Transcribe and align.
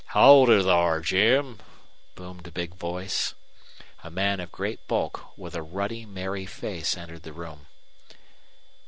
"Howdy 0.15 0.63
thar, 0.63 0.99
Jim," 1.01 1.59
boomed 2.15 2.47
a 2.47 2.51
big 2.51 2.73
voice. 2.73 3.35
A 4.03 4.09
man 4.09 4.39
of 4.39 4.51
great 4.51 4.87
bulk, 4.87 5.37
with 5.37 5.53
a 5.53 5.61
ruddy, 5.61 6.07
merry 6.07 6.47
face, 6.47 6.97
entered 6.97 7.21
the 7.21 7.33
room. 7.33 7.67